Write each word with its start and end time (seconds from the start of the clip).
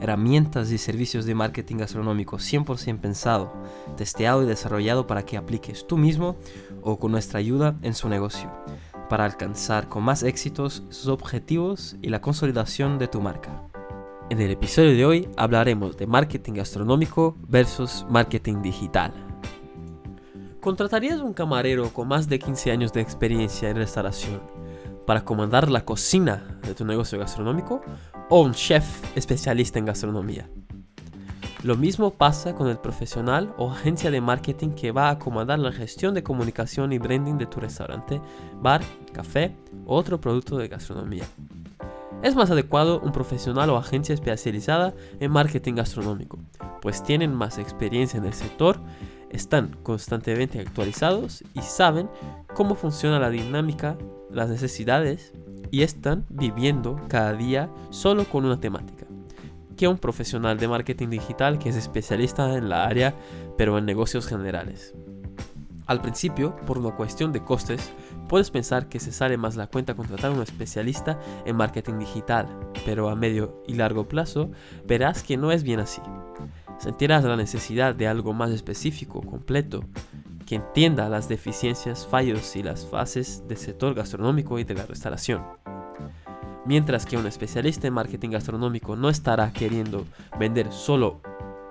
herramientas 0.00 0.70
y 0.70 0.78
servicios 0.78 1.24
de 1.24 1.34
marketing 1.34 1.76
gastronómico 1.76 2.38
100% 2.38 3.00
pensado, 3.00 3.52
testeado 3.96 4.42
y 4.42 4.46
desarrollado 4.46 5.06
para 5.06 5.24
que 5.24 5.36
apliques 5.36 5.86
tú 5.86 5.96
mismo 5.96 6.36
o 6.82 6.98
con 6.98 7.12
nuestra 7.12 7.38
ayuda 7.38 7.76
en 7.82 7.94
su 7.94 8.08
negocio, 8.08 8.50
para 9.08 9.24
alcanzar 9.24 9.88
con 9.88 10.02
más 10.02 10.22
éxitos 10.22 10.84
sus 10.90 11.08
objetivos 11.08 11.96
y 12.02 12.08
la 12.08 12.20
consolidación 12.20 12.98
de 12.98 13.08
tu 13.08 13.20
marca. 13.20 13.64
En 14.30 14.40
el 14.40 14.50
episodio 14.50 14.94
de 14.94 15.06
hoy 15.06 15.28
hablaremos 15.36 15.96
de 15.96 16.06
marketing 16.06 16.54
gastronómico 16.54 17.36
versus 17.48 18.04
marketing 18.10 18.60
digital. 18.62 19.12
¿Contratarías 20.60 21.20
un 21.20 21.32
camarero 21.32 21.92
con 21.92 22.08
más 22.08 22.28
de 22.28 22.38
15 22.38 22.70
años 22.70 22.92
de 22.92 23.00
experiencia 23.00 23.70
en 23.70 23.76
restauración 23.76 24.58
para 25.08 25.24
comandar 25.24 25.70
la 25.70 25.86
cocina 25.86 26.60
de 26.64 26.74
tu 26.74 26.84
negocio 26.84 27.18
gastronómico 27.18 27.80
o 28.28 28.42
un 28.42 28.52
chef 28.52 28.84
especialista 29.16 29.78
en 29.78 29.86
gastronomía. 29.86 30.50
Lo 31.62 31.76
mismo 31.76 32.10
pasa 32.10 32.54
con 32.54 32.68
el 32.68 32.76
profesional 32.76 33.54
o 33.56 33.70
agencia 33.70 34.10
de 34.10 34.20
marketing 34.20 34.72
que 34.72 34.92
va 34.92 35.08
a 35.08 35.18
comandar 35.18 35.60
la 35.60 35.72
gestión 35.72 36.12
de 36.12 36.22
comunicación 36.22 36.92
y 36.92 36.98
branding 36.98 37.38
de 37.38 37.46
tu 37.46 37.58
restaurante, 37.58 38.20
bar, 38.60 38.82
café 39.14 39.56
o 39.86 39.96
otro 39.96 40.20
producto 40.20 40.58
de 40.58 40.68
gastronomía. 40.68 41.24
Es 42.22 42.36
más 42.36 42.50
adecuado 42.50 43.00
un 43.00 43.12
profesional 43.12 43.70
o 43.70 43.78
agencia 43.78 44.12
especializada 44.14 44.92
en 45.20 45.32
marketing 45.32 45.76
gastronómico, 45.76 46.38
pues 46.80 47.02
tienen 47.02 47.34
más 47.34 47.58
experiencia 47.58 48.18
en 48.18 48.24
el 48.24 48.34
sector, 48.34 48.80
están 49.30 49.76
constantemente 49.82 50.60
actualizados 50.60 51.44
y 51.54 51.60
saben 51.60 52.08
cómo 52.54 52.74
funciona 52.74 53.18
la 53.18 53.30
dinámica, 53.30 53.98
las 54.30 54.48
necesidades 54.48 55.32
y 55.70 55.82
están 55.82 56.24
viviendo 56.28 57.00
cada 57.08 57.34
día 57.34 57.70
solo 57.90 58.24
con 58.24 58.44
una 58.44 58.60
temática 58.60 59.06
que 59.76 59.88
un 59.88 59.98
profesional 59.98 60.58
de 60.58 60.68
marketing 60.68 61.08
digital 61.08 61.58
que 61.58 61.68
es 61.68 61.76
especialista 61.76 62.56
en 62.56 62.68
la 62.68 62.84
área 62.84 63.14
pero 63.56 63.78
en 63.78 63.86
negocios 63.86 64.26
generales. 64.26 64.94
Al 65.86 66.02
principio, 66.02 66.54
por 66.66 66.76
una 66.76 66.94
cuestión 66.94 67.32
de 67.32 67.42
costes, 67.42 67.92
puedes 68.28 68.50
pensar 68.50 68.90
que 68.90 69.00
se 69.00 69.10
sale 69.10 69.38
más 69.38 69.56
la 69.56 69.68
cuenta 69.68 69.94
contratar 69.94 70.30
a 70.30 70.34
un 70.34 70.42
especialista 70.42 71.18
en 71.46 71.56
marketing 71.56 71.98
digital, 71.98 72.46
pero 72.84 73.08
a 73.08 73.16
medio 73.16 73.62
y 73.66 73.74
largo 73.74 74.06
plazo 74.06 74.50
verás 74.86 75.22
que 75.22 75.38
no 75.38 75.50
es 75.50 75.62
bien 75.62 75.80
así. 75.80 76.02
Sentirás 76.78 77.24
la 77.24 77.36
necesidad 77.36 77.94
de 77.94 78.06
algo 78.06 78.32
más 78.32 78.50
específico, 78.50 79.20
completo, 79.20 79.84
que 80.46 80.54
entienda 80.54 81.08
las 81.08 81.28
deficiencias, 81.28 82.06
fallos 82.06 82.56
y 82.56 82.62
las 82.62 82.86
fases 82.86 83.42
del 83.48 83.58
sector 83.58 83.94
gastronómico 83.94 84.58
y 84.58 84.64
de 84.64 84.74
la 84.74 84.86
restauración. 84.86 85.42
Mientras 86.64 87.04
que 87.04 87.16
un 87.16 87.26
especialista 87.26 87.86
en 87.86 87.94
marketing 87.94 88.30
gastronómico 88.30 88.94
no 88.94 89.10
estará 89.10 89.52
queriendo 89.52 90.04
vender 90.38 90.72
solo 90.72 91.20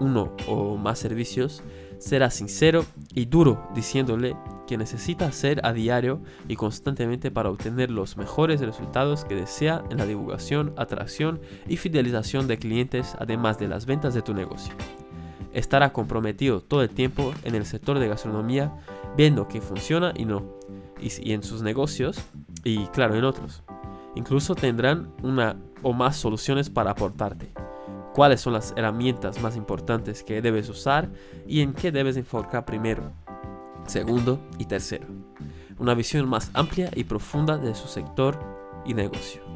uno 0.00 0.34
o 0.48 0.76
más 0.76 0.98
servicios, 0.98 1.62
será 1.98 2.30
sincero 2.30 2.84
y 3.14 3.26
duro 3.26 3.68
diciéndole 3.74 4.36
que 4.66 4.76
necesita 4.76 5.26
hacer 5.26 5.64
a 5.64 5.72
diario 5.72 6.20
y 6.48 6.56
constantemente 6.56 7.30
para 7.30 7.50
obtener 7.50 7.90
los 7.90 8.16
mejores 8.16 8.60
resultados 8.60 9.24
que 9.24 9.36
desea 9.36 9.84
en 9.90 9.98
la 9.98 10.06
divulgación, 10.06 10.74
atracción 10.76 11.40
y 11.68 11.76
fidelización 11.76 12.48
de 12.48 12.58
clientes, 12.58 13.14
además 13.18 13.58
de 13.58 13.68
las 13.68 13.86
ventas 13.86 14.14
de 14.14 14.22
tu 14.22 14.34
negocio 14.34 14.74
estará 15.54 15.92
comprometido 15.92 16.60
todo 16.60 16.82
el 16.82 16.90
tiempo 16.90 17.32
en 17.44 17.54
el 17.54 17.64
sector 17.64 17.98
de 17.98 18.08
gastronomía, 18.08 18.76
viendo 19.16 19.48
que 19.48 19.60
funciona 19.60 20.12
y 20.14 20.24
no, 20.24 20.58
y, 21.00 21.32
en 21.32 21.42
sus 21.42 21.62
negocios 21.62 22.18
y 22.64 22.86
claro, 22.88 23.14
en 23.14 23.24
otros. 23.24 23.62
Incluso 24.16 24.54
tendrán 24.54 25.12
una 25.22 25.56
o 25.82 25.92
más 25.92 26.16
soluciones 26.16 26.70
para 26.70 26.90
aportarte. 26.90 27.52
¿Cuáles 28.14 28.40
son 28.40 28.52
las 28.52 28.72
herramientas 28.76 29.40
más 29.42 29.56
importantes 29.56 30.22
que 30.22 30.40
debes 30.40 30.68
usar 30.68 31.10
y 31.48 31.60
en 31.62 31.72
qué 31.72 31.90
debes 31.90 32.16
enfocar 32.16 32.64
primero, 32.64 33.12
segundo 33.86 34.40
y 34.58 34.66
tercero? 34.66 35.06
Una 35.78 35.94
visión 35.94 36.28
más 36.28 36.50
amplia 36.54 36.90
y 36.94 37.04
profunda 37.04 37.58
de 37.58 37.74
su 37.74 37.88
sector 37.88 38.38
y 38.84 38.94
negocio. 38.94 39.53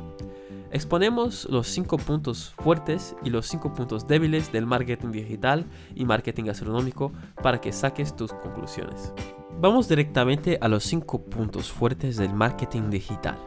Exponemos 0.70 1.46
los 1.50 1.66
5 1.68 1.96
puntos 1.96 2.52
fuertes 2.58 3.16
y 3.24 3.30
los 3.30 3.46
5 3.46 3.72
puntos 3.72 4.06
débiles 4.06 4.52
del 4.52 4.66
marketing 4.66 5.12
digital 5.12 5.64
y 5.94 6.04
marketing 6.04 6.44
gastronómico 6.44 7.12
para 7.42 7.60
que 7.60 7.72
saques 7.72 8.14
tus 8.14 8.32
conclusiones. 8.34 9.12
Vamos 9.60 9.88
directamente 9.88 10.58
a 10.60 10.68
los 10.68 10.84
5 10.84 11.22
puntos 11.22 11.72
fuertes 11.72 12.16
del 12.16 12.34
marketing 12.34 12.90
digital. 12.90 13.38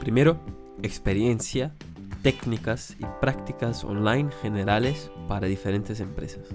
Primero, 0.00 0.38
experiencia, 0.82 1.74
técnicas 2.22 2.96
y 2.98 3.04
prácticas 3.20 3.84
online 3.84 4.30
generales 4.40 5.10
para 5.28 5.46
diferentes 5.46 6.00
empresas. 6.00 6.46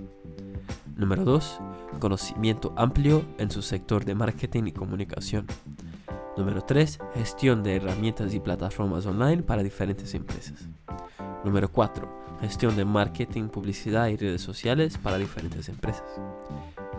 Número 0.96 1.24
2, 1.24 1.60
conocimiento 2.00 2.74
amplio 2.76 3.24
en 3.38 3.52
su 3.52 3.62
sector 3.62 4.04
de 4.04 4.16
marketing 4.16 4.64
y 4.66 4.72
comunicación. 4.72 5.46
Número 6.42 6.64
3. 6.64 6.98
Gestión 7.14 7.62
de 7.62 7.76
herramientas 7.76 8.34
y 8.34 8.40
plataformas 8.40 9.06
online 9.06 9.44
para 9.44 9.62
diferentes 9.62 10.16
empresas. 10.16 10.68
Número 11.46 11.72
4. 11.72 12.40
Gestión 12.42 12.76
de 12.76 12.84
marketing, 12.84 13.50
publicidad 13.50 14.08
y 14.08 14.18
redes 14.18 14.42
sociales 14.42 14.98
para 14.98 15.20
diferentes 15.20 15.70
empresas. 15.70 16.20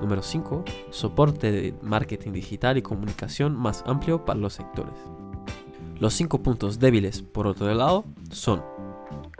Número 0.00 0.22
5. 0.22 0.64
Soporte 0.90 1.50
de 1.50 1.74
marketing 1.82 2.30
digital 2.30 2.78
y 2.78 2.82
comunicación 2.82 3.56
más 3.56 3.82
amplio 3.84 4.24
para 4.24 4.38
los 4.38 4.52
sectores. 4.52 4.94
Los 5.98 6.14
5 6.14 6.40
puntos 6.40 6.78
débiles, 6.78 7.22
por 7.22 7.48
otro 7.48 7.74
lado, 7.74 8.04
son 8.30 8.62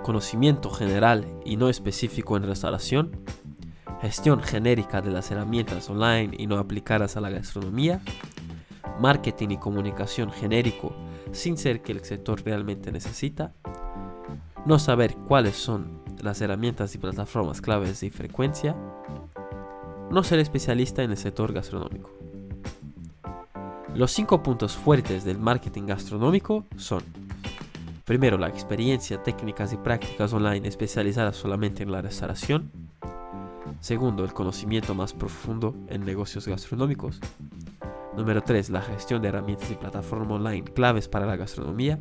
conocimiento 0.02 0.68
general 0.70 1.28
y 1.44 1.56
no 1.56 1.68
específico 1.68 2.36
en 2.36 2.42
restauración, 2.42 3.20
gestión 4.00 4.42
genérica 4.42 5.00
de 5.00 5.12
las 5.12 5.30
herramientas 5.30 5.88
online 5.88 6.34
y 6.36 6.48
no 6.48 6.58
aplicadas 6.58 7.16
a 7.16 7.20
la 7.20 7.30
gastronomía, 7.30 8.02
marketing 9.02 9.50
y 9.50 9.58
comunicación 9.58 10.30
genérico 10.30 10.94
sin 11.32 11.58
ser 11.58 11.82
que 11.82 11.92
el 11.92 12.04
sector 12.04 12.42
realmente 12.42 12.92
necesita, 12.92 13.52
no 14.64 14.78
saber 14.78 15.16
cuáles 15.16 15.56
son 15.56 16.00
las 16.22 16.40
herramientas 16.40 16.94
y 16.94 16.98
plataformas 16.98 17.60
claves 17.60 18.00
de 18.00 18.10
frecuencia, 18.10 18.76
no 20.10 20.22
ser 20.22 20.38
especialista 20.38 21.02
en 21.02 21.10
el 21.10 21.16
sector 21.16 21.52
gastronómico. 21.52 22.10
Los 23.94 24.12
cinco 24.12 24.42
puntos 24.42 24.76
fuertes 24.76 25.24
del 25.24 25.38
marketing 25.38 25.86
gastronómico 25.86 26.64
son 26.76 27.02
Primero, 28.04 28.36
la 28.36 28.48
experiencia, 28.48 29.22
técnicas 29.22 29.72
y 29.72 29.76
prácticas 29.76 30.32
online 30.32 30.66
especializadas 30.66 31.36
solamente 31.36 31.82
en 31.82 31.92
la 31.92 32.02
restauración. 32.02 32.70
Segundo, 33.80 34.24
el 34.24 34.32
conocimiento 34.32 34.94
más 34.94 35.12
profundo 35.12 35.74
en 35.88 36.04
negocios 36.04 36.46
gastronómicos. 36.48 37.20
Número 38.16 38.42
3. 38.42 38.70
La 38.70 38.82
gestión 38.82 39.22
de 39.22 39.28
herramientas 39.28 39.70
y 39.70 39.74
plataformas 39.74 40.32
online 40.32 40.64
claves 40.64 41.08
para 41.08 41.26
la 41.26 41.36
gastronomía. 41.36 41.98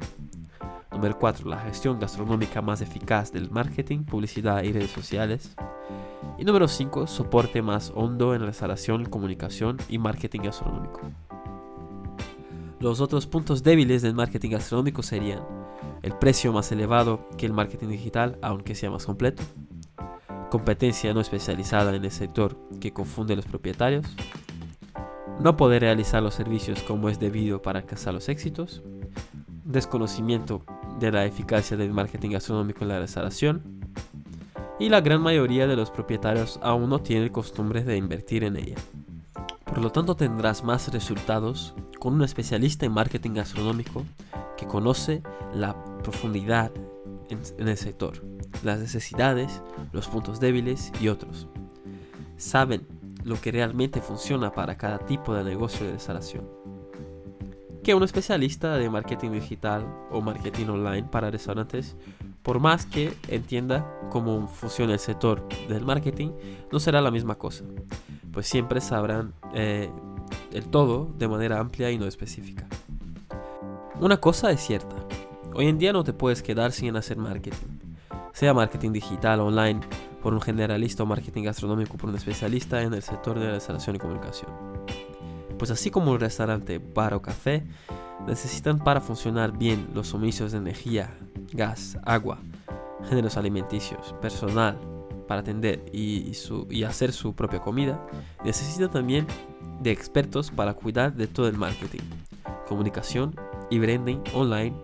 Número 0.92 1.18
4. 1.18 1.50
La 1.50 1.60
gestión 1.60 2.00
gastronómica 2.00 2.62
más 2.62 2.82
eficaz 2.82 3.32
del 3.32 3.50
marketing, 3.50 4.04
publicidad 4.04 4.64
y 4.64 4.74
redes 4.74 4.92
sociales. 4.92 5.56
Y 6.38 6.44
número 6.44 6.68
5. 6.68 7.08
Soporte 7.08 7.62
más 7.62 7.94
hondo 7.96 8.36
en 8.36 8.42
restauración, 8.42 9.06
comunicación 9.06 9.78
y 9.88 10.00
marketing 10.00 10.42
gastronómico. 10.42 11.00
Los 12.80 13.00
otros 13.00 13.28
puntos 13.28 13.64
débiles 13.64 14.02
del 14.02 14.16
marketing 14.16 14.50
gastronómico 14.52 15.04
serían 15.04 15.40
el 16.02 16.14
precio 16.18 16.52
más 16.52 16.72
elevado 16.72 17.30
que 17.38 17.46
el 17.46 17.54
marketing 17.54 17.90
digital, 17.90 18.38
aunque 18.42 18.76
sea 18.76 18.90
más 18.90 19.06
completo, 19.06 19.44
competencia 20.50 21.14
no 21.14 21.22
especializada 21.22 21.96
en 21.96 22.04
el 22.04 22.12
sector 22.12 22.58
que 22.80 22.92
confunde 22.92 23.34
a 23.34 23.36
los 23.38 23.46
propietarios, 23.46 24.06
no 25.42 25.58
poder 25.58 25.82
realizar 25.82 26.22
los 26.22 26.36
servicios 26.36 26.84
como 26.84 27.10
es 27.10 27.20
debido 27.20 27.62
para 27.62 27.80
alcanzar 27.80 28.14
los 28.14 28.30
éxitos, 28.30 28.84
desconocimiento 29.66 30.64
de 31.00 31.12
la 31.12 31.26
eficacia 31.26 31.78
del 31.78 31.94
marketing 31.94 32.32
gastronómico 32.32 32.84
en 32.84 32.90
la 32.90 33.00
restauración, 33.00 33.82
y 34.80 34.90
la 34.90 35.02
gran 35.02 35.22
mayoría 35.22 35.68
de 35.68 35.76
los 35.76 35.92
propietarios 35.92 36.60
aún 36.64 36.90
no 36.90 37.00
tienen 37.00 37.30
costumbre 37.30 37.84
de 37.84 37.98
invertir 37.98 38.44
en 38.44 38.56
ella. 38.56 38.76
Por 39.66 39.80
lo 39.80 39.92
tanto 39.92 40.16
tendrás 40.16 40.64
más 40.64 40.92
resultados 40.92 41.76
con 42.00 42.16
un 42.16 42.24
especialista 42.24 42.86
en 42.86 42.92
marketing 42.92 43.36
gastronómico 43.36 44.04
que 44.58 44.68
conoce 44.68 45.24
la 45.54 45.76
profundidad 46.04 46.72
en, 47.30 47.68
el 47.68 47.78
sector, 47.78 48.24
las 48.64 48.80
necesidades, 48.80 49.62
los 49.94 50.08
puntos 50.08 50.40
débiles 50.40 50.92
y 51.00 51.08
otros. 51.08 51.48
Saben 52.38 52.86
lo 53.24 53.40
que 53.40 53.52
realmente 53.52 54.02
funciona 54.02 54.52
para 54.52 54.78
cada 54.78 55.00
tipo 55.00 55.34
de 55.34 55.44
negocio 55.44 55.86
de 55.86 55.94
restauración. 55.94 56.48
Que 57.84 57.96
un 57.96 58.04
especialista 58.04 58.78
de 58.78 58.90
marketing 58.90 59.32
digital 59.32 59.86
o 60.12 60.22
marketing 60.22 60.68
online 60.68 61.08
para 61.10 61.32
restaurantes, 61.32 61.96
por 62.44 62.60
más 62.60 62.86
que 62.86 63.14
entienda 63.28 63.86
cómo 64.10 64.48
funciona 64.48 64.94
el 64.94 65.00
sector 65.00 65.48
del 65.68 65.84
marketing, 65.84 66.32
no 66.72 66.80
será 66.80 67.02
la 67.02 67.12
misma 67.12 67.36
cosa, 67.36 67.64
pues 68.32 68.48
siempre 68.48 68.82
sabrán 68.82 69.34
eh, 69.54 69.90
el 70.52 70.68
todo 70.68 71.12
de 71.18 71.28
manera 71.28 71.60
amplia 71.60 71.92
y 71.92 71.98
no 71.98 72.06
específica. 72.06 72.68
Una 74.00 74.18
cosa 74.18 74.52
es 74.52 74.62
cierta, 74.62 74.96
hoy 75.54 75.68
en 75.68 75.78
día 75.78 75.94
no 75.94 76.04
te 76.04 76.14
puedes 76.14 76.42
quedar 76.42 76.72
sin 76.72 76.96
hacer 76.96 77.18
marketing, 77.18 77.80
sea 78.34 78.54
marketing 78.54 78.92
digital, 78.92 79.40
online, 79.40 79.82
por 80.22 80.34
un 80.34 80.42
generalista 80.42 81.04
o 81.04 81.06
marketing 81.06 81.44
gastronómico 81.44 81.98
por 81.98 82.10
un 82.10 82.16
especialista 82.16 82.82
en 82.82 82.94
el 82.94 83.02
sector 83.02 83.40
de 83.40 83.46
la 83.48 83.52
restauración 83.54 83.96
y 83.96 84.00
comunicación. 84.00 84.52
Pues 85.58 85.72
así 85.72 85.92
como 85.92 86.12
un 86.12 86.20
restaurante, 86.20 86.80
bar 86.80 87.14
o 87.14 87.22
café, 87.22 87.64
necesitan 88.28 88.80
para 88.80 89.02
funcionar 89.02 89.58
bien 89.58 89.90
los 89.94 90.08
suministros 90.08 90.52
de 90.52 90.60
energía, 90.60 91.18
gas, 91.54 91.98
agua, 92.04 92.40
géneros 93.10 93.38
alimenticios, 93.38 94.14
personal 94.22 94.80
para 95.28 95.42
atender 95.42 95.86
y, 95.94 96.32
y 96.70 96.84
hacer 96.84 97.14
su 97.14 97.34
propia 97.34 97.60
comida, 97.60 98.06
necesitan 98.44 98.92
también 98.92 99.28
de 99.82 99.92
expertos 99.92 100.52
para 100.52 100.74
cuidar 100.74 101.14
de 101.14 101.28
todo 101.28 101.48
el 101.48 101.58
marketing, 101.58 102.02
comunicación 102.68 103.36
y 103.70 103.80
branding 103.80 104.20
online 104.34 104.76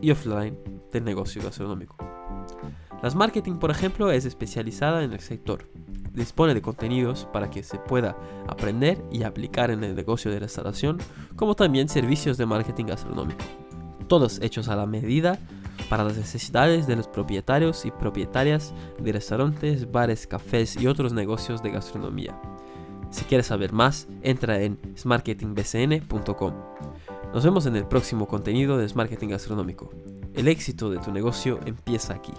y 0.00 0.10
offline 0.10 0.58
del 0.92 1.04
negocio 1.04 1.42
gastronómico. 1.42 1.96
Las 3.04 3.14
Marketing, 3.14 3.56
por 3.56 3.70
ejemplo, 3.70 4.10
es 4.10 4.24
especializada 4.24 5.04
en 5.04 5.12
el 5.12 5.20
sector. 5.20 5.68
Dispone 6.14 6.54
de 6.54 6.62
contenidos 6.62 7.28
para 7.34 7.50
que 7.50 7.62
se 7.62 7.76
pueda 7.76 8.16
aprender 8.48 9.04
y 9.12 9.24
aplicar 9.24 9.70
en 9.70 9.84
el 9.84 9.94
negocio 9.94 10.30
de 10.30 10.40
restauración, 10.40 10.96
como 11.36 11.54
también 11.54 11.90
servicios 11.90 12.38
de 12.38 12.46
marketing 12.46 12.86
gastronómico. 12.86 13.44
Todos 14.08 14.40
hechos 14.40 14.68
a 14.68 14.76
la 14.76 14.86
medida 14.86 15.38
para 15.90 16.02
las 16.02 16.16
necesidades 16.16 16.86
de 16.86 16.96
los 16.96 17.06
propietarios 17.06 17.84
y 17.84 17.90
propietarias 17.90 18.72
de 18.98 19.12
restaurantes, 19.12 19.92
bares, 19.92 20.26
cafés 20.26 20.74
y 20.80 20.86
otros 20.86 21.12
negocios 21.12 21.62
de 21.62 21.72
gastronomía. 21.72 22.40
Si 23.10 23.26
quieres 23.26 23.48
saber 23.48 23.74
más, 23.74 24.08
entra 24.22 24.62
en 24.62 24.78
smarketingbcn.com. 24.96 26.54
Nos 27.34 27.44
vemos 27.44 27.66
en 27.66 27.76
el 27.76 27.86
próximo 27.86 28.26
contenido 28.26 28.78
de 28.78 28.88
Smarketing 28.88 29.28
Gastronómico. 29.28 29.90
El 30.32 30.48
éxito 30.48 30.88
de 30.88 31.00
tu 31.00 31.12
negocio 31.12 31.60
empieza 31.66 32.14
aquí. 32.14 32.32